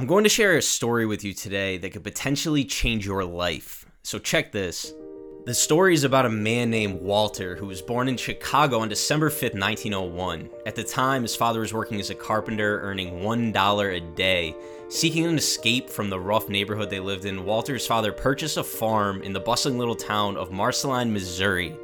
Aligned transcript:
I'm 0.00 0.06
going 0.06 0.24
to 0.24 0.30
share 0.30 0.56
a 0.56 0.62
story 0.62 1.04
with 1.04 1.24
you 1.24 1.34
today 1.34 1.76
that 1.76 1.92
could 1.92 2.04
potentially 2.04 2.64
change 2.64 3.04
your 3.04 3.22
life. 3.22 3.84
So, 4.02 4.18
check 4.18 4.50
this. 4.50 4.94
The 5.44 5.52
story 5.52 5.92
is 5.92 6.04
about 6.04 6.24
a 6.24 6.30
man 6.30 6.70
named 6.70 7.02
Walter 7.02 7.54
who 7.54 7.66
was 7.66 7.82
born 7.82 8.08
in 8.08 8.16
Chicago 8.16 8.78
on 8.78 8.88
December 8.88 9.28
5th, 9.28 9.60
1901. 9.60 10.48
At 10.64 10.74
the 10.74 10.84
time, 10.84 11.20
his 11.20 11.36
father 11.36 11.60
was 11.60 11.74
working 11.74 12.00
as 12.00 12.08
a 12.08 12.14
carpenter, 12.14 12.80
earning 12.80 13.20
$1 13.20 13.94
a 13.94 14.14
day. 14.14 14.56
Seeking 14.88 15.26
an 15.26 15.36
escape 15.36 15.90
from 15.90 16.08
the 16.08 16.18
rough 16.18 16.48
neighborhood 16.48 16.88
they 16.88 16.98
lived 16.98 17.26
in, 17.26 17.44
Walter's 17.44 17.86
father 17.86 18.10
purchased 18.10 18.56
a 18.56 18.64
farm 18.64 19.20
in 19.20 19.34
the 19.34 19.40
bustling 19.40 19.76
little 19.76 19.94
town 19.94 20.38
of 20.38 20.50
Marceline, 20.50 21.12
Missouri. 21.12 21.76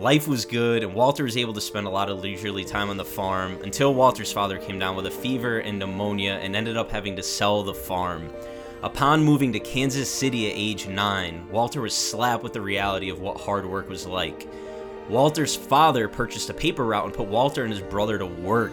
Life 0.00 0.26
was 0.26 0.46
good, 0.46 0.82
and 0.82 0.94
Walter 0.94 1.24
was 1.24 1.36
able 1.36 1.52
to 1.52 1.60
spend 1.60 1.86
a 1.86 1.90
lot 1.90 2.08
of 2.08 2.20
leisurely 2.20 2.64
time 2.64 2.88
on 2.88 2.96
the 2.96 3.04
farm 3.04 3.58
until 3.62 3.92
Walter's 3.92 4.32
father 4.32 4.56
came 4.56 4.78
down 4.78 4.96
with 4.96 5.04
a 5.04 5.10
fever 5.10 5.58
and 5.58 5.78
pneumonia 5.78 6.40
and 6.42 6.56
ended 6.56 6.78
up 6.78 6.90
having 6.90 7.16
to 7.16 7.22
sell 7.22 7.62
the 7.62 7.74
farm. 7.74 8.30
Upon 8.82 9.22
moving 9.22 9.52
to 9.52 9.60
Kansas 9.60 10.10
City 10.10 10.50
at 10.50 10.56
age 10.56 10.88
9, 10.88 11.50
Walter 11.50 11.82
was 11.82 11.94
slapped 11.94 12.42
with 12.42 12.54
the 12.54 12.62
reality 12.62 13.10
of 13.10 13.20
what 13.20 13.42
hard 13.42 13.66
work 13.66 13.90
was 13.90 14.06
like. 14.06 14.48
Walter's 15.10 15.54
father 15.54 16.08
purchased 16.08 16.48
a 16.48 16.54
paper 16.54 16.86
route 16.86 17.04
and 17.04 17.12
put 17.12 17.28
Walter 17.28 17.64
and 17.64 17.72
his 17.72 17.82
brother 17.82 18.16
to 18.16 18.24
work. 18.24 18.72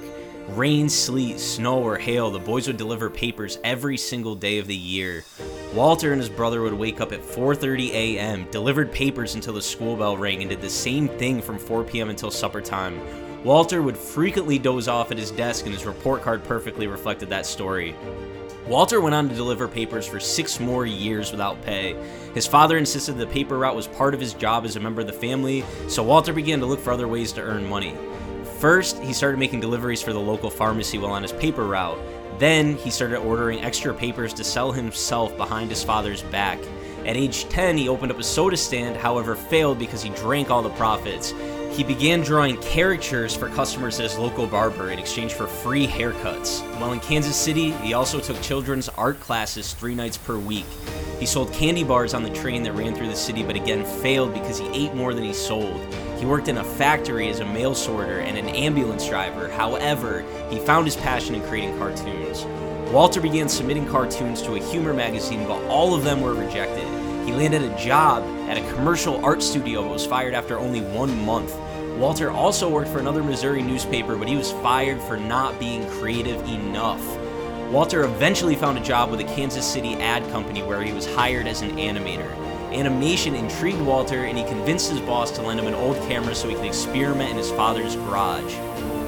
Rain, 0.51 0.87
sleet, 0.87 1.41
snow, 1.41 1.83
or 1.83 1.97
hail, 1.97 2.31
the 2.31 2.39
boys 2.39 2.67
would 2.67 2.77
deliver 2.77 3.09
papers 3.09 3.59
every 3.65 3.97
single 3.97 4.33
day 4.33 4.59
of 4.59 4.67
the 4.67 4.75
year. 4.77 5.25
Walter 5.73 6.13
and 6.13 6.21
his 6.21 6.29
brother 6.29 6.61
would 6.61 6.73
wake 6.73 7.01
up 7.01 7.11
at 7.11 7.21
4:30 7.21 7.91
a.m., 7.91 8.47
delivered 8.51 8.91
papers 8.91 9.35
until 9.35 9.53
the 9.53 9.61
school 9.61 9.95
bell 9.95 10.17
rang, 10.17 10.41
and 10.41 10.49
did 10.49 10.61
the 10.61 10.69
same 10.69 11.07
thing 11.07 11.41
from 11.41 11.59
4 11.59 11.83
p.m. 11.83 12.09
until 12.09 12.31
supper 12.31 12.61
time. 12.61 12.99
Walter 13.43 13.81
would 13.81 13.97
frequently 13.97 14.57
doze 14.57 14.87
off 14.87 15.11
at 15.11 15.17
his 15.17 15.31
desk, 15.31 15.65
and 15.65 15.73
his 15.73 15.85
report 15.85 16.21
card 16.21 16.43
perfectly 16.43 16.87
reflected 16.87 17.29
that 17.29 17.45
story. 17.45 17.95
Walter 18.67 18.99
went 18.99 19.15
on 19.15 19.29
to 19.29 19.35
deliver 19.35 19.67
papers 19.67 20.07
for 20.07 20.19
six 20.19 20.59
more 20.59 20.85
years 20.85 21.31
without 21.31 21.61
pay. 21.61 21.95
His 22.33 22.47
father 22.47 22.77
insisted 22.77 23.17
the 23.17 23.27
paper 23.27 23.57
route 23.57 23.75
was 23.75 23.87
part 23.87 24.13
of 24.13 24.19
his 24.19 24.33
job 24.33 24.65
as 24.65 24.75
a 24.75 24.79
member 24.79 25.01
of 25.01 25.07
the 25.07 25.13
family, 25.13 25.63
so 25.87 26.03
Walter 26.03 26.33
began 26.33 26.59
to 26.59 26.65
look 26.65 26.79
for 26.79 26.91
other 26.91 27.07
ways 27.07 27.31
to 27.33 27.41
earn 27.41 27.67
money. 27.67 27.95
First, 28.59 28.97
he 28.99 29.13
started 29.13 29.37
making 29.37 29.59
deliveries 29.59 30.01
for 30.01 30.13
the 30.13 30.19
local 30.19 30.49
pharmacy 30.49 30.97
while 30.97 31.11
on 31.11 31.21
his 31.21 31.31
paper 31.33 31.65
route. 31.65 31.99
Then, 32.39 32.75
he 32.77 32.91
started 32.91 33.17
ordering 33.17 33.63
extra 33.63 33.93
papers 33.93 34.33
to 34.35 34.43
sell 34.43 34.71
himself 34.71 35.35
behind 35.37 35.69
his 35.69 35.83
father's 35.83 36.21
back. 36.23 36.59
At 37.05 37.17
age 37.17 37.47
10, 37.49 37.77
he 37.77 37.89
opened 37.89 38.11
up 38.11 38.19
a 38.19 38.23
soda 38.23 38.57
stand, 38.57 38.97
however, 38.97 39.35
failed 39.35 39.79
because 39.79 40.03
he 40.03 40.09
drank 40.09 40.51
all 40.51 40.61
the 40.61 40.69
profits. 40.71 41.33
He 41.71 41.83
began 41.83 42.21
drawing 42.21 42.57
caricatures 42.57 43.35
for 43.35 43.49
customers 43.49 43.99
at 43.99 44.03
his 44.03 44.17
local 44.17 44.47
barber 44.47 44.89
in 44.91 44.99
exchange 44.99 45.33
for 45.33 45.47
free 45.47 45.87
haircuts. 45.87 46.61
While 46.79 46.93
in 46.93 46.99
Kansas 46.99 47.35
City, 47.35 47.71
he 47.71 47.93
also 47.93 48.19
took 48.19 48.41
children's 48.41 48.89
art 48.89 49.19
classes 49.19 49.73
three 49.73 49.95
nights 49.95 50.17
per 50.17 50.37
week. 50.37 50.65
He 51.19 51.25
sold 51.25 51.53
candy 51.53 51.83
bars 51.83 52.13
on 52.13 52.23
the 52.23 52.29
train 52.31 52.63
that 52.63 52.73
ran 52.73 52.95
through 52.95 53.09
the 53.09 53.15
city, 53.15 53.43
but 53.43 53.55
again 53.55 53.85
failed 54.01 54.33
because 54.33 54.57
he 54.59 54.67
ate 54.69 54.93
more 54.93 55.13
than 55.13 55.23
he 55.23 55.33
sold. 55.33 55.79
He 56.17 56.25
worked 56.25 56.47
in 56.47 56.57
a 56.57 56.63
factory 56.63 57.29
as 57.29 57.39
a 57.39 57.45
mail 57.45 57.75
sorter 57.75 58.19
and 58.19 58.37
an 58.37 58.49
ambulance 58.49 59.07
driver. 59.07 59.47
However, 59.49 60.25
he 60.49 60.59
found 60.59 60.85
his 60.85 60.95
passion 60.95 61.35
in 61.35 61.43
creating 61.43 61.77
cartoons. 61.77 62.43
Walter 62.91 63.21
began 63.21 63.47
submitting 63.47 63.85
cartoons 63.85 64.41
to 64.41 64.55
a 64.55 64.59
humor 64.59 64.93
magazine, 64.93 65.45
but 65.47 65.61
all 65.65 65.93
of 65.93 66.03
them 66.03 66.21
were 66.21 66.33
rejected. 66.33 66.87
He 67.25 67.33
landed 67.33 67.61
a 67.61 67.77
job 67.77 68.23
at 68.49 68.57
a 68.57 68.73
commercial 68.73 69.23
art 69.23 69.43
studio 69.43 69.83
but 69.83 69.91
was 69.91 70.05
fired 70.05 70.33
after 70.33 70.57
only 70.57 70.81
one 70.81 71.25
month. 71.25 71.55
Walter 71.97 72.31
also 72.31 72.69
worked 72.69 72.89
for 72.89 72.99
another 72.99 73.23
Missouri 73.23 73.61
newspaper, 73.61 74.15
but 74.15 74.27
he 74.27 74.37
was 74.37 74.51
fired 74.53 75.01
for 75.01 75.17
not 75.17 75.59
being 75.59 75.87
creative 75.99 76.41
enough. 76.47 77.03
Walter 77.71 78.05
eventually 78.05 78.55
found 78.55 78.77
a 78.77 78.81
job 78.81 79.11
with 79.11 79.19
a 79.19 79.35
Kansas 79.35 79.65
City 79.65 79.95
ad 79.95 80.23
company 80.31 80.63
where 80.63 80.81
he 80.81 80.93
was 80.93 81.05
hired 81.05 81.47
as 81.47 81.61
an 81.61 81.71
animator. 81.71 82.46
Animation 82.71 83.33
intrigued 83.33 83.81
Walter, 83.81 84.25
and 84.25 84.37
he 84.37 84.43
convinced 84.43 84.91
his 84.91 84.99
boss 85.01 85.31
to 85.31 85.41
lend 85.41 85.59
him 85.59 85.67
an 85.67 85.73
old 85.73 85.97
camera 86.07 86.35
so 86.35 86.49
he 86.49 86.55
could 86.55 86.65
experiment 86.65 87.31
in 87.31 87.37
his 87.37 87.51
father's 87.51 87.95
garage. 87.95 88.53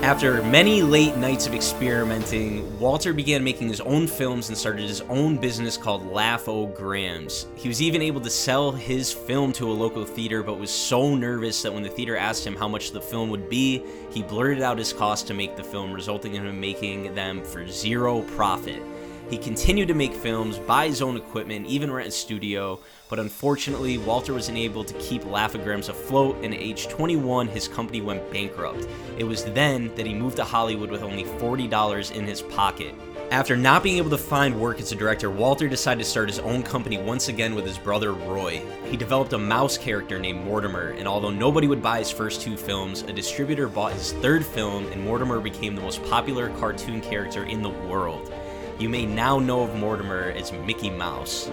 After 0.02 0.42
many 0.44 0.82
late 0.82 1.18
nights 1.18 1.46
of 1.46 1.54
experimenting, 1.54 2.80
Walter 2.80 3.12
began 3.12 3.44
making 3.44 3.68
his 3.68 3.82
own 3.82 4.08
films 4.08 4.48
and 4.48 4.58
started 4.58 4.88
his 4.88 5.02
own 5.02 5.36
business 5.36 5.76
called 5.76 6.10
Laugh-O-Grams. 6.10 7.48
He 7.56 7.68
was 7.68 7.82
even 7.82 8.02
able 8.02 8.22
to 8.22 8.30
sell 8.30 8.72
his 8.72 9.12
film 9.12 9.52
to 9.54 9.70
a 9.70 9.74
local 9.74 10.06
theater, 10.06 10.42
but 10.42 10.58
was 10.58 10.72
so 10.72 11.16
nervous 11.16 11.62
that 11.64 11.74
when 11.74 11.84
the 11.84 11.90
theater 11.90 12.16
asked 12.16 12.48
him 12.48 12.56
how 12.56 12.70
much 12.70 12.92
the 12.92 13.02
film 13.02 13.30
would 13.30 13.50
be, 13.50 13.84
he 14.10 14.24
blurted 14.24 14.62
out 14.62 14.78
his 14.78 14.94
cost 14.94 15.28
to 15.28 15.34
make 15.34 15.58
the 15.58 15.64
film, 15.66 15.92
resulting 15.92 16.36
in 16.36 16.46
him 16.46 16.62
making 16.62 17.14
them 17.14 17.44
for 17.44 17.68
zero 17.68 18.22
profit. 18.22 18.82
He 19.30 19.38
continued 19.38 19.88
to 19.90 19.94
make 19.94 20.14
films, 20.14 20.58
buy 20.58 20.88
his 20.88 21.04
own 21.04 21.16
equipment, 21.16 21.68
even 21.68 21.92
rent 21.92 22.08
a 22.08 22.12
studio, 22.12 22.80
but 23.10 23.20
unfortunately, 23.20 24.00
Walter 24.00 24.34
was 24.34 24.50
unable 24.50 24.84
to 24.84 24.94
keep 24.96 25.24
Laugh-O-Grams 25.24 25.88
afloat, 25.88 26.38
and 26.42 26.52
at 26.52 26.60
age 26.60 26.88
21, 26.88 27.48
his 27.48 27.68
company 27.68 28.02
went 28.02 28.32
bankrupt. 28.32 28.88
It 29.20 29.24
was 29.24 29.46
then 29.46 29.94
that 29.96 30.08
he 30.08 30.16
moved 30.16 30.38
to 30.38 30.44
Hollywood 30.44 30.90
with 30.90 31.04
only 31.04 31.26
$40 31.26 32.12
in 32.12 32.26
his 32.26 32.42
pocket. 32.42 32.96
After 33.30 33.56
not 33.56 33.84
being 33.84 33.98
able 33.98 34.10
to 34.10 34.18
find 34.18 34.60
work 34.60 34.80
as 34.80 34.92
a 34.92 34.96
director, 34.96 35.30
Walter 35.30 35.68
decided 35.68 36.04
to 36.04 36.10
start 36.10 36.30
his 36.30 36.40
own 36.40 36.64
company 36.64 36.98
once 36.98 37.28
again 37.28 37.54
with 37.54 37.68
his 37.68 37.78
brother 37.78 38.14
Roy. 38.14 38.64
He 38.86 38.98
developed 38.98 39.34
a 39.34 39.38
mouse 39.38 39.78
character 39.78 40.18
named 40.18 40.44
Mortimer, 40.44 40.96
and 40.98 41.08
although 41.08 41.30
nobody 41.30 41.68
would 41.68 41.84
buy 41.84 42.00
his 42.00 42.10
first 42.10 42.42
two 42.42 42.58
films, 42.58 43.04
a 43.04 43.14
distributor 43.14 43.68
bought 43.68 43.94
his 43.94 44.14
third 44.14 44.44
film, 44.44 44.88
and 44.88 45.04
Mortimer 45.04 45.40
became 45.40 45.76
the 45.76 45.82
most 45.82 46.04
popular 46.06 46.50
cartoon 46.58 47.02
character 47.02 47.44
in 47.44 47.62
the 47.62 47.70
world. 47.70 48.34
You 48.80 48.88
may 48.88 49.06
now 49.06 49.40
know 49.40 49.64
of 49.64 49.76
Mortimer 49.76 50.32
as 50.38 50.54
Mickey 50.54 50.90
Mouse. 50.90 51.52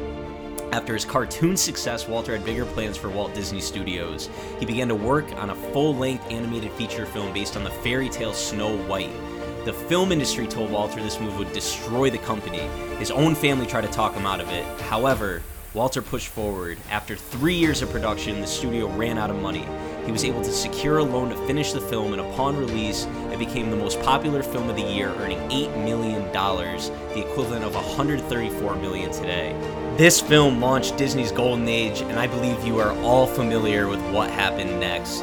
After 0.70 0.94
his 0.94 1.04
cartoon 1.04 1.56
success, 1.56 2.06
Walter 2.06 2.36
had 2.36 2.44
bigger 2.44 2.64
plans 2.64 2.96
for 2.96 3.08
Walt 3.08 3.34
Disney 3.34 3.60
Studios. 3.60 4.30
He 4.60 4.64
began 4.64 4.86
to 4.86 4.94
work 4.94 5.26
on 5.32 5.50
a 5.50 5.54
full 5.56 5.96
length 5.96 6.24
animated 6.30 6.70
feature 6.74 7.04
film 7.04 7.32
based 7.32 7.56
on 7.56 7.64
the 7.64 7.70
fairy 7.70 8.08
tale 8.08 8.32
Snow 8.32 8.78
White. 8.84 9.10
The 9.64 9.72
film 9.72 10.12
industry 10.12 10.46
told 10.46 10.70
Walter 10.70 11.02
this 11.02 11.18
move 11.18 11.36
would 11.36 11.52
destroy 11.52 12.10
the 12.10 12.18
company. 12.18 12.60
His 13.00 13.10
own 13.10 13.34
family 13.34 13.66
tried 13.66 13.86
to 13.86 13.88
talk 13.88 14.14
him 14.14 14.24
out 14.24 14.40
of 14.40 14.48
it. 14.50 14.64
However, 14.82 15.42
Walter 15.74 16.02
pushed 16.02 16.28
forward. 16.28 16.78
After 16.92 17.16
three 17.16 17.56
years 17.56 17.82
of 17.82 17.90
production, 17.90 18.40
the 18.40 18.46
studio 18.46 18.86
ran 18.86 19.18
out 19.18 19.30
of 19.30 19.42
money. 19.42 19.66
He 20.06 20.12
was 20.12 20.24
able 20.24 20.40
to 20.42 20.52
secure 20.52 20.98
a 20.98 21.02
loan 21.02 21.30
to 21.30 21.36
finish 21.48 21.72
the 21.72 21.80
film, 21.80 22.12
and 22.12 22.22
upon 22.22 22.56
release, 22.56 23.08
it 23.32 23.40
became 23.40 23.70
the 23.70 23.76
most 23.76 24.00
popular 24.02 24.40
film 24.40 24.70
of 24.70 24.76
the 24.76 24.82
year, 24.82 25.08
earning 25.18 25.40
$8 25.50 25.84
million, 25.84 26.32
the 26.32 27.28
equivalent 27.28 27.64
of 27.64 27.74
134 27.74 28.76
million 28.76 29.10
today. 29.10 29.52
This 29.96 30.20
film 30.20 30.60
launched 30.60 30.96
Disney's 30.96 31.32
golden 31.32 31.68
age, 31.68 32.02
and 32.02 32.20
I 32.20 32.28
believe 32.28 32.64
you 32.64 32.78
are 32.78 32.96
all 33.00 33.26
familiar 33.26 33.88
with 33.88 34.00
what 34.12 34.30
happened 34.30 34.78
next. 34.78 35.22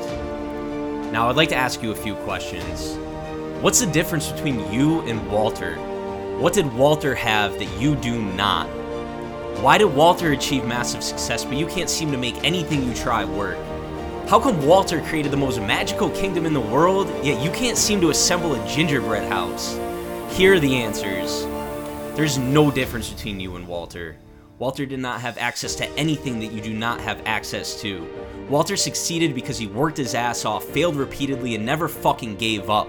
Now, 1.13 1.29
I'd 1.29 1.38
like 1.38 1.50
to 1.50 1.55
ask 1.55 1.81
you 1.81 1.91
a 1.91 1.95
few 1.95 2.15
questions. 2.15 2.97
What's 3.63 3.79
the 3.79 3.88
difference 3.88 4.33
between 4.33 4.69
you 4.69 5.00
and 5.01 5.31
Walter? 5.31 5.75
What 6.39 6.51
did 6.51 6.73
Walter 6.73 7.15
have 7.15 7.57
that 7.59 7.79
you 7.79 7.95
do 7.95 8.21
not? 8.21 8.67
Why 9.61 9.77
did 9.77 9.85
Walter 9.85 10.33
achieve 10.33 10.65
massive 10.65 11.03
success, 11.03 11.45
but 11.45 11.55
you 11.55 11.67
can't 11.67 11.89
seem 11.89 12.11
to 12.11 12.17
make 12.17 12.44
anything 12.44 12.83
you 12.83 12.94
try 12.94 13.23
work? 13.23 13.57
How 14.28 14.39
come 14.39 14.66
Walter 14.66 15.01
created 15.01 15.31
the 15.31 15.38
most 15.38 15.59
magical 15.59 16.09
kingdom 16.09 16.45
in 16.45 16.53
the 16.53 16.59
world, 16.59 17.07
yet 17.23 17.44
you 17.44 17.51
can't 17.51 17.78
seem 17.78 18.00
to 18.01 18.09
assemble 18.09 18.56
a 18.56 18.67
gingerbread 18.67 19.29
house? 19.29 19.78
Here 20.35 20.53
are 20.53 20.59
the 20.59 20.75
answers. 20.78 21.44
There's 22.16 22.38
no 22.38 22.72
difference 22.72 23.09
between 23.09 23.41
you 23.41 23.57
and 23.57 23.67
Walter. 23.67 24.16
Walter 24.59 24.85
did 24.85 25.00
not 25.00 25.19
have 25.19 25.38
access 25.38 25.75
to 25.75 25.89
anything 25.97 26.39
that 26.39 26.53
you 26.53 26.62
do 26.62 26.73
not 26.73 27.01
have 27.01 27.22
access 27.25 27.79
to. 27.81 28.07
Walter 28.50 28.78
succeeded 28.78 29.35
because 29.35 29.57
he 29.57 29.67
worked 29.67 29.97
his 29.97 30.16
ass 30.16 30.45
off, 30.45 30.63
failed 30.63 30.95
repeatedly, 30.95 31.53
and 31.56 31.66
never 31.66 31.89
fucking 31.89 32.38
gave 32.38 32.69
up. 32.69 32.88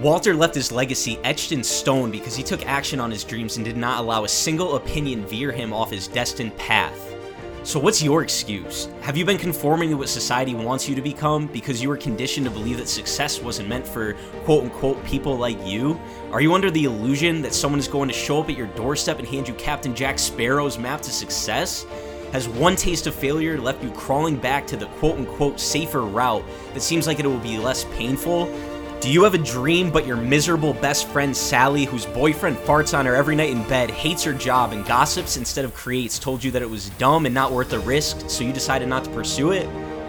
Walter 0.00 0.34
left 0.34 0.56
his 0.56 0.72
legacy 0.72 1.16
etched 1.22 1.52
in 1.52 1.62
stone 1.62 2.10
because 2.10 2.34
he 2.34 2.42
took 2.42 2.66
action 2.66 2.98
on 2.98 3.10
his 3.10 3.22
dreams 3.22 3.56
and 3.56 3.64
did 3.64 3.76
not 3.76 4.00
allow 4.00 4.24
a 4.24 4.28
single 4.28 4.74
opinion 4.74 5.24
veer 5.26 5.52
him 5.52 5.72
off 5.72 5.92
his 5.92 6.08
destined 6.08 6.56
path. 6.56 7.11
So, 7.64 7.78
what's 7.78 8.02
your 8.02 8.24
excuse? 8.24 8.88
Have 9.02 9.16
you 9.16 9.24
been 9.24 9.38
conforming 9.38 9.90
to 9.90 9.96
what 9.96 10.08
society 10.08 10.52
wants 10.52 10.88
you 10.88 10.96
to 10.96 11.00
become 11.00 11.46
because 11.46 11.80
you 11.80 11.88
were 11.88 11.96
conditioned 11.96 12.44
to 12.44 12.50
believe 12.50 12.78
that 12.78 12.88
success 12.88 13.40
wasn't 13.40 13.68
meant 13.68 13.86
for 13.86 14.14
quote 14.42 14.64
unquote 14.64 15.04
people 15.04 15.36
like 15.36 15.64
you? 15.64 15.98
Are 16.32 16.40
you 16.40 16.54
under 16.54 16.72
the 16.72 16.86
illusion 16.86 17.40
that 17.42 17.54
someone 17.54 17.78
is 17.78 17.86
going 17.86 18.08
to 18.08 18.14
show 18.14 18.40
up 18.40 18.50
at 18.50 18.56
your 18.56 18.66
doorstep 18.66 19.20
and 19.20 19.28
hand 19.28 19.46
you 19.46 19.54
Captain 19.54 19.94
Jack 19.94 20.18
Sparrow's 20.18 20.76
map 20.76 21.02
to 21.02 21.12
success? 21.12 21.86
Has 22.32 22.48
one 22.48 22.74
taste 22.74 23.06
of 23.06 23.14
failure 23.14 23.60
left 23.60 23.84
you 23.84 23.92
crawling 23.92 24.38
back 24.38 24.66
to 24.66 24.76
the 24.76 24.86
quote 24.86 25.18
unquote 25.18 25.60
safer 25.60 26.00
route 26.02 26.42
that 26.74 26.80
seems 26.80 27.06
like 27.06 27.20
it 27.20 27.26
will 27.26 27.38
be 27.38 27.58
less 27.58 27.84
painful? 27.92 28.46
Do 29.02 29.10
you 29.10 29.24
have 29.24 29.34
a 29.34 29.38
dream, 29.38 29.90
but 29.90 30.06
your 30.06 30.16
miserable 30.16 30.74
best 30.74 31.08
friend 31.08 31.36
Sally, 31.36 31.86
whose 31.86 32.06
boyfriend 32.06 32.56
farts 32.58 32.96
on 32.96 33.04
her 33.04 33.16
every 33.16 33.34
night 33.34 33.50
in 33.50 33.66
bed, 33.66 33.90
hates 33.90 34.22
her 34.22 34.32
job 34.32 34.70
and 34.70 34.86
gossips 34.86 35.36
instead 35.36 35.64
of 35.64 35.74
creates, 35.74 36.20
told 36.20 36.44
you 36.44 36.52
that 36.52 36.62
it 36.62 36.70
was 36.70 36.90
dumb 36.90 37.26
and 37.26 37.34
not 37.34 37.50
worth 37.50 37.70
the 37.70 37.80
risk, 37.80 38.30
so 38.30 38.44
you 38.44 38.52
decided 38.52 38.86
not 38.86 39.02
to 39.02 39.10
pursue 39.10 39.50
it? 39.50 39.68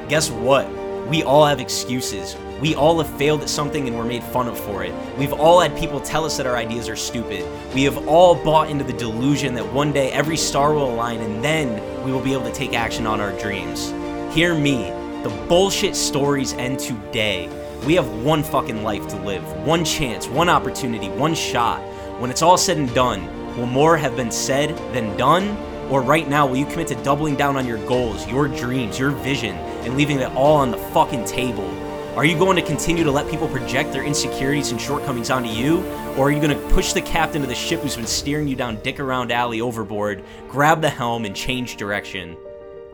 Guess 0.10 0.30
what? 0.30 0.70
We 1.08 1.24
all 1.24 1.44
have 1.44 1.60
excuses. 1.60 2.36
We 2.62 2.76
all 2.76 3.02
have 3.02 3.18
failed 3.18 3.42
at 3.42 3.50
something 3.50 3.88
and 3.88 3.98
we're 3.98 4.06
made 4.06 4.24
fun 4.26 4.48
of 4.48 4.60
for 4.60 4.84
it. 4.84 4.94
We've 5.18 5.34
all 5.34 5.60
had 5.60 5.76
people 5.76 6.00
tell 6.00 6.24
us 6.24 6.38
that 6.38 6.46
our 6.46 6.56
ideas 6.56 6.88
are 6.88 6.96
stupid. 6.96 7.44
We 7.74 7.86
have 7.86 8.08
all 8.08 8.36
bought 8.36 8.70
into 8.70 8.84
the 8.84 8.94
delusion 8.94 9.56
that 9.56 9.74
one 9.74 9.92
day 9.92 10.12
every 10.12 10.38
star 10.38 10.72
will 10.72 10.94
align 10.94 11.20
and 11.20 11.44
then 11.44 11.82
we 12.06 12.12
will 12.12 12.22
be 12.22 12.34
able 12.34 12.46
to 12.46 12.54
take 12.54 12.76
action 12.76 13.08
on 13.08 13.20
our 13.20 13.32
dreams. 13.40 13.90
Hear 14.36 14.54
me. 14.54 14.92
The 15.24 15.46
bullshit 15.50 15.96
stories 15.96 16.54
end 16.54 16.78
today. 16.78 17.50
We 17.86 17.96
have 17.96 18.08
one 18.24 18.44
fucking 18.44 18.82
life 18.82 19.08
to 19.10 19.18
live, 19.18 19.44
one 19.68 19.84
chance, 19.84 20.26
one 20.28 20.48
opportunity, 20.48 21.10
one 21.10 21.36
shot. 21.36 21.82
When 22.18 22.32
it's 22.32 22.42
all 22.42 22.58
said 22.58 22.78
and 22.78 22.94
done, 22.96 23.28
will 23.58 23.66
more 23.66 23.98
have 23.98 24.16
been 24.16 24.32
said 24.32 24.78
than 24.94 25.18
done? 25.18 25.58
Or 25.92 26.02
right 26.02 26.30
now, 26.30 26.48
will 26.48 26.56
you 26.56 26.66
commit 26.66 26.88
to 26.88 27.04
doubling 27.04 27.36
down 27.36 27.58
on 27.58 27.68
your 27.68 27.86
goals, 27.86 28.26
your 28.26 28.48
dreams, 28.48 28.98
your 28.98 29.12
vision, 29.12 29.58
and 29.84 29.98
leaving 29.98 30.20
it 30.20 30.32
all 30.32 30.56
on 30.56 30.72
the 30.72 30.78
fucking 30.78 31.26
table? 31.26 31.70
Are 32.16 32.24
you 32.24 32.38
going 32.38 32.56
to 32.56 32.62
continue 32.62 33.04
to 33.04 33.12
let 33.12 33.30
people 33.30 33.50
project 33.50 33.92
their 33.92 34.06
insecurities 34.06 34.72
and 34.72 34.80
shortcomings 34.80 35.30
onto 35.30 35.50
you? 35.50 35.84
Or 36.16 36.28
are 36.28 36.32
you 36.32 36.40
going 36.40 36.58
to 36.58 36.68
push 36.70 36.94
the 36.94 37.02
captain 37.02 37.42
of 37.42 37.50
the 37.50 37.56
ship 37.56 37.82
who's 37.82 37.98
been 37.98 38.08
steering 38.08 38.48
you 38.48 38.56
down 38.56 38.78
Dick 38.78 39.02
Around 39.02 39.34
Alley 39.34 39.60
overboard, 39.60 40.24
grab 40.48 40.80
the 40.80 40.90
helm, 40.90 41.26
and 41.26 41.36
change 41.36 41.76
direction? 41.76 42.38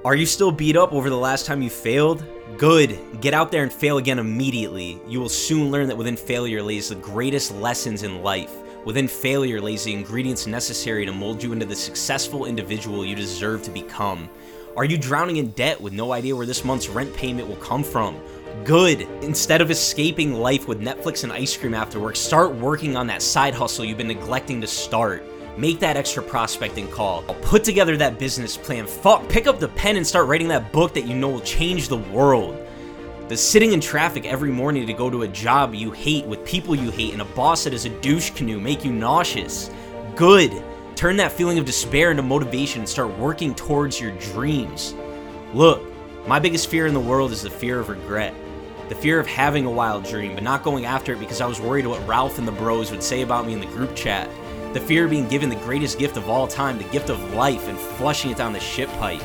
Are 0.05 0.15
you 0.15 0.25
still 0.25 0.49
beat 0.49 0.77
up 0.77 0.93
over 0.93 1.09
the 1.09 1.17
last 1.17 1.45
time 1.45 1.61
you 1.61 1.69
failed? 1.69 2.23
Good. 2.57 2.97
Get 3.19 3.33
out 3.33 3.51
there 3.51 3.63
and 3.63 3.71
fail 3.71 3.97
again 3.97 4.17
immediately. 4.17 5.01
You 5.05 5.19
will 5.19 5.27
soon 5.27 5.71
learn 5.71 5.89
that 5.89 5.97
within 5.97 6.15
failure 6.15 6.63
lays 6.63 6.87
the 6.87 6.95
greatest 6.95 7.53
lessons 7.55 8.03
in 8.03 8.23
life. 8.23 8.55
Within 8.85 9.09
failure 9.09 9.59
lays 9.59 9.83
the 9.83 9.93
ingredients 9.93 10.47
necessary 10.47 11.05
to 11.05 11.11
mold 11.11 11.43
you 11.43 11.51
into 11.51 11.65
the 11.65 11.75
successful 11.75 12.45
individual 12.45 13.05
you 13.05 13.13
deserve 13.13 13.61
to 13.63 13.71
become. 13.71 14.29
Are 14.77 14.85
you 14.85 14.97
drowning 14.97 15.35
in 15.35 15.51
debt 15.51 15.81
with 15.81 15.91
no 15.91 16.13
idea 16.13 16.33
where 16.33 16.45
this 16.45 16.63
month's 16.63 16.87
rent 16.87 17.13
payment 17.13 17.49
will 17.49 17.57
come 17.57 17.83
from? 17.83 18.17
Good. 18.63 19.01
Instead 19.21 19.59
of 19.59 19.69
escaping 19.69 20.33
life 20.33 20.65
with 20.65 20.79
Netflix 20.79 21.25
and 21.25 21.33
ice 21.33 21.57
cream 21.57 21.73
after 21.73 21.99
work, 21.99 22.15
start 22.15 22.55
working 22.55 22.95
on 22.95 23.07
that 23.07 23.21
side 23.21 23.53
hustle 23.53 23.83
you've 23.83 23.97
been 23.97 24.07
neglecting 24.07 24.61
to 24.61 24.67
start. 24.67 25.25
Make 25.59 25.81
that 25.81 25.97
extra 25.97 26.23
prospecting 26.23 26.87
call. 26.87 27.23
Put 27.41 27.65
together 27.65 27.97
that 27.97 28.17
business 28.17 28.55
plan. 28.55 28.87
Fuck, 28.87 29.27
pick 29.27 29.45
up 29.45 29.59
the 29.59 29.67
pen 29.67 29.97
and 29.97 30.07
start 30.07 30.29
writing 30.29 30.47
that 30.47 30.71
book 30.71 30.93
that 30.93 31.05
you 31.05 31.13
know 31.13 31.27
will 31.27 31.41
change 31.41 31.89
the 31.89 31.97
world. 31.97 32.65
The 33.27 33.35
sitting 33.35 33.73
in 33.73 33.81
traffic 33.81 34.25
every 34.25 34.51
morning 34.51 34.87
to 34.87 34.93
go 34.93 35.09
to 35.09 35.23
a 35.23 35.27
job 35.27 35.75
you 35.75 35.91
hate 35.91 36.25
with 36.25 36.45
people 36.45 36.75
you 36.75 36.91
hate 36.91 37.11
and 37.11 37.21
a 37.21 37.25
boss 37.25 37.65
that 37.65 37.73
is 37.73 37.83
a 37.83 37.89
douche 37.89 38.29
canoe 38.29 38.57
make 38.57 38.85
you 38.85 38.93
nauseous. 38.93 39.69
Good. 40.15 40.63
Turn 40.95 41.17
that 41.17 41.33
feeling 41.33 41.59
of 41.59 41.65
despair 41.65 42.09
into 42.09 42.23
motivation 42.23 42.79
and 42.79 42.87
start 42.87 43.17
working 43.17 43.53
towards 43.53 43.99
your 43.99 44.11
dreams. 44.11 44.95
Look, 45.53 45.83
my 46.25 46.39
biggest 46.39 46.69
fear 46.69 46.87
in 46.87 46.93
the 46.93 47.01
world 47.01 47.33
is 47.33 47.41
the 47.41 47.49
fear 47.49 47.81
of 47.81 47.89
regret. 47.89 48.33
The 48.87 48.95
fear 48.95 49.19
of 49.19 49.27
having 49.27 49.65
a 49.65 49.71
wild 49.71 50.05
dream, 50.05 50.35
but 50.35 50.43
not 50.43 50.63
going 50.63 50.85
after 50.85 51.11
it 51.11 51.19
because 51.19 51.41
I 51.41 51.47
was 51.47 51.59
worried 51.59 51.85
what 51.85 52.07
Ralph 52.07 52.37
and 52.37 52.47
the 52.47 52.53
bros 52.53 52.91
would 52.91 53.03
say 53.03 53.23
about 53.23 53.45
me 53.45 53.51
in 53.51 53.59
the 53.59 53.65
group 53.65 53.93
chat. 53.93 54.29
The 54.71 54.79
fear 54.79 55.05
of 55.05 55.09
being 55.09 55.27
given 55.27 55.49
the 55.49 55.55
greatest 55.55 55.97
gift 55.97 56.15
of 56.15 56.29
all 56.29 56.47
time, 56.47 56.77
the 56.77 56.83
gift 56.85 57.09
of 57.09 57.33
life, 57.33 57.67
and 57.67 57.75
flushing 57.75 58.29
it 58.29 58.37
down 58.37 58.53
the 58.53 58.59
shit 58.59 58.87
pipe. 58.99 59.23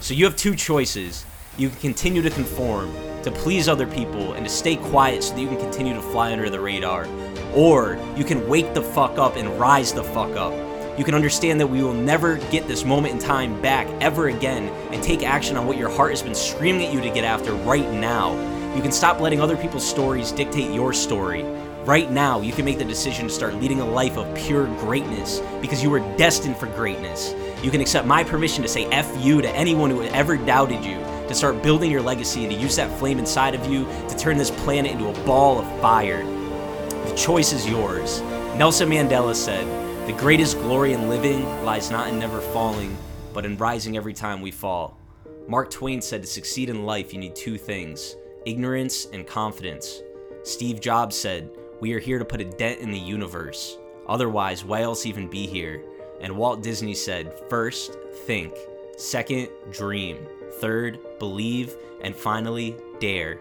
So 0.00 0.14
you 0.14 0.24
have 0.24 0.36
two 0.36 0.54
choices. 0.54 1.26
You 1.58 1.68
can 1.68 1.78
continue 1.80 2.22
to 2.22 2.30
conform, 2.30 2.94
to 3.22 3.30
please 3.30 3.68
other 3.68 3.86
people, 3.86 4.32
and 4.32 4.46
to 4.46 4.50
stay 4.50 4.76
quiet 4.76 5.22
so 5.22 5.34
that 5.34 5.40
you 5.42 5.48
can 5.48 5.58
continue 5.58 5.92
to 5.92 6.00
fly 6.00 6.32
under 6.32 6.48
the 6.48 6.60
radar. 6.60 7.06
Or 7.54 7.98
you 8.16 8.24
can 8.24 8.48
wake 8.48 8.72
the 8.72 8.80
fuck 8.80 9.18
up 9.18 9.36
and 9.36 9.60
rise 9.60 9.92
the 9.92 10.02
fuck 10.02 10.34
up. 10.34 10.54
You 10.98 11.04
can 11.04 11.14
understand 11.14 11.60
that 11.60 11.66
we 11.66 11.82
will 11.82 11.92
never 11.92 12.36
get 12.50 12.66
this 12.66 12.82
moment 12.82 13.12
in 13.12 13.20
time 13.20 13.60
back 13.60 13.86
ever 14.00 14.28
again 14.28 14.70
and 14.94 15.02
take 15.02 15.22
action 15.22 15.58
on 15.58 15.66
what 15.66 15.76
your 15.76 15.90
heart 15.90 16.12
has 16.12 16.22
been 16.22 16.34
screaming 16.34 16.86
at 16.86 16.94
you 16.94 17.02
to 17.02 17.10
get 17.10 17.22
after 17.22 17.52
right 17.52 17.90
now. 17.92 18.32
You 18.74 18.80
can 18.80 18.92
stop 18.92 19.20
letting 19.20 19.42
other 19.42 19.58
people's 19.58 19.86
stories 19.86 20.32
dictate 20.32 20.72
your 20.72 20.94
story. 20.94 21.42
Right 21.86 22.10
now, 22.10 22.40
you 22.40 22.52
can 22.52 22.64
make 22.64 22.78
the 22.78 22.84
decision 22.84 23.28
to 23.28 23.32
start 23.32 23.54
leading 23.54 23.78
a 23.78 23.88
life 23.88 24.18
of 24.18 24.36
pure 24.36 24.66
greatness 24.80 25.40
because 25.60 25.84
you 25.84 25.88
were 25.88 26.00
destined 26.16 26.56
for 26.56 26.66
greatness. 26.66 27.32
You 27.62 27.70
can 27.70 27.80
accept 27.80 28.08
my 28.08 28.24
permission 28.24 28.64
to 28.64 28.68
say 28.68 28.86
F 28.86 29.08
you 29.24 29.40
to 29.40 29.48
anyone 29.50 29.90
who 29.90 30.02
ever 30.02 30.36
doubted 30.36 30.84
you, 30.84 30.96
to 31.28 31.32
start 31.32 31.62
building 31.62 31.92
your 31.92 32.02
legacy 32.02 32.42
and 32.42 32.52
to 32.52 32.58
use 32.58 32.74
that 32.74 32.90
flame 32.98 33.20
inside 33.20 33.54
of 33.54 33.64
you 33.70 33.84
to 34.08 34.16
turn 34.16 34.36
this 34.36 34.50
planet 34.50 34.90
into 34.90 35.06
a 35.06 35.24
ball 35.24 35.60
of 35.60 35.80
fire. 35.80 36.24
The 36.24 37.14
choice 37.14 37.52
is 37.52 37.68
yours. 37.68 38.20
Nelson 38.56 38.88
Mandela 38.88 39.36
said, 39.36 39.64
The 40.08 40.12
greatest 40.14 40.58
glory 40.58 40.92
in 40.92 41.08
living 41.08 41.44
lies 41.64 41.88
not 41.88 42.08
in 42.08 42.18
never 42.18 42.40
falling, 42.40 42.96
but 43.32 43.46
in 43.46 43.56
rising 43.58 43.96
every 43.96 44.12
time 44.12 44.42
we 44.42 44.50
fall. 44.50 44.98
Mark 45.46 45.70
Twain 45.70 46.02
said 46.02 46.22
to 46.22 46.28
succeed 46.28 46.68
in 46.68 46.84
life, 46.84 47.12
you 47.12 47.20
need 47.20 47.36
two 47.36 47.56
things 47.56 48.16
ignorance 48.44 49.06
and 49.12 49.24
confidence. 49.24 50.02
Steve 50.42 50.80
Jobs 50.80 51.16
said, 51.16 51.48
We 51.80 51.92
are 51.92 51.98
here 51.98 52.18
to 52.18 52.24
put 52.24 52.40
a 52.40 52.44
dent 52.44 52.80
in 52.80 52.90
the 52.90 52.98
universe. 52.98 53.78
Otherwise, 54.08 54.64
why 54.64 54.82
else 54.82 55.04
even 55.04 55.28
be 55.28 55.46
here? 55.46 55.82
And 56.20 56.36
Walt 56.36 56.62
Disney 56.62 56.94
said, 56.94 57.32
First, 57.50 57.96
think. 58.26 58.54
Second, 58.96 59.48
dream. 59.70 60.18
Third, 60.60 60.98
believe. 61.18 61.76
And 62.02 62.14
finally, 62.14 62.76
dare. 63.00 63.40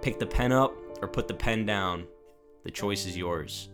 Pick 0.00 0.18
the 0.18 0.26
pen 0.26 0.52
up 0.52 0.76
or 1.00 1.08
put 1.08 1.26
the 1.26 1.34
pen 1.34 1.66
down. 1.66 2.06
The 2.64 2.70
choice 2.70 3.06
is 3.06 3.16
yours. 3.16 3.68